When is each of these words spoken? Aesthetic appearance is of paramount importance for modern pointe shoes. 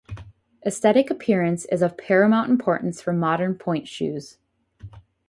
Aesthetic 0.65 1.11
appearance 1.11 1.65
is 1.65 1.83
of 1.83 1.95
paramount 1.95 2.49
importance 2.49 2.99
for 3.03 3.13
modern 3.13 3.53
pointe 3.53 3.87
shoes. 3.87 4.39